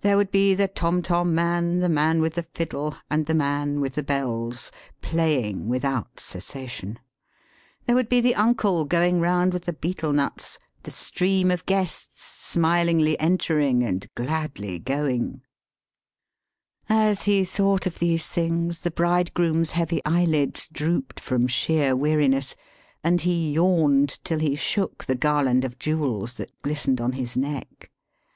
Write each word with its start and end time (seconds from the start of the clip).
There 0.00 0.16
would 0.16 0.32
be 0.32 0.56
the 0.56 0.66
tom 0.66 1.00
tom 1.00 1.32
man, 1.32 1.78
the 1.78 1.88
man 1.88 2.20
with 2.20 2.34
the 2.34 2.42
fiddle, 2.42 2.96
and 3.08 3.26
the 3.26 3.36
man 3.36 3.80
with 3.80 3.92
the 3.94 4.02
bells, 4.02 4.72
playing 5.00 5.68
without 5.68 6.18
cessation. 6.18 6.98
There 7.86 7.94
would 7.94 8.08
be 8.08 8.20
the 8.20 8.34
uncle 8.34 8.84
going 8.84 9.20
round 9.20 9.52
with 9.52 9.66
the 9.66 9.72
betel 9.72 10.12
nuts, 10.12 10.58
the 10.82 10.90
stream 10.90 11.52
of 11.52 11.66
guests 11.66 12.20
smilingly 12.20 13.16
entering 13.20 13.84
and 13.84 14.12
gladly 14.16 14.80
going. 14.80 15.42
Digitized 15.44 15.44
by 16.88 16.88
VjOOQIC 16.88 16.88
BURYING 16.88 16.88
AND 16.88 16.90
GIVING 16.90 16.96
IN 16.96 16.96
MABRIAGE. 16.96 16.96
191 16.98 17.08
As 17.08 17.22
he 17.22 17.44
thought 17.44 17.86
of 17.86 17.98
these 18.00 18.26
things 18.28 18.80
the 18.80 18.90
bridegroom'^ 18.90 19.70
heavy 19.70 20.04
eyelids 20.04 20.66
drooped 20.66 21.20
from 21.20 21.46
sheer 21.46 21.94
weariness, 21.94 22.56
and 23.04 23.20
he 23.20 23.52
yawned 23.52 24.18
till 24.24 24.40
he 24.40 24.56
shook 24.56 25.04
the 25.04 25.14
garland 25.14 25.64
of 25.64 25.78
jewels 25.78 26.34
that 26.34 26.50
glistened 26.62 27.00
on 27.00 27.12
his 27.12 27.36
neck. 27.36 27.92